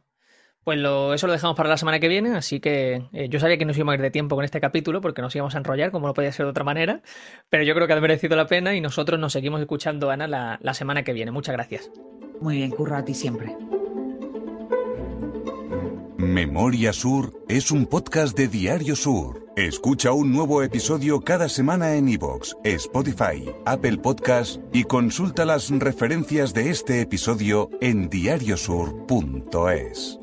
[0.64, 3.58] Pues lo, eso lo dejamos para la semana que viene, así que eh, yo sabía
[3.58, 5.90] que nos íbamos a ir de tiempo con este capítulo porque nos íbamos a enrollar,
[5.90, 7.02] como no podía ser de otra manera,
[7.48, 10.58] pero yo creo que ha merecido la pena y nosotros nos seguimos escuchando, Ana, la,
[10.62, 11.32] la semana que viene.
[11.32, 11.90] Muchas gracias.
[12.40, 13.56] Muy bien, curra a ti siempre.
[16.22, 19.44] Memoria Sur es un podcast de Diario Sur.
[19.56, 26.54] Escucha un nuevo episodio cada semana en iVoox, Spotify, Apple Podcasts y consulta las referencias
[26.54, 30.20] de este episodio en diariosur.es.